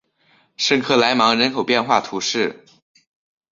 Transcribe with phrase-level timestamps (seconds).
[0.57, 2.65] 圣克莱芒人口变化图示